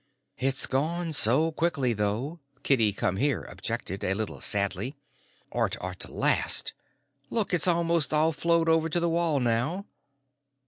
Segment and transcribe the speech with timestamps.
[0.39, 4.95] "It's gone so quickly, though," Kitty Come Here objected, a little sadly.
[5.51, 6.73] "Art ought to last.
[7.29, 9.85] Look, it's almost all flowed over to the wall now."